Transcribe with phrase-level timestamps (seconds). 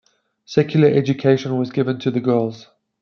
[0.45, 2.67] Secular education was given to girls.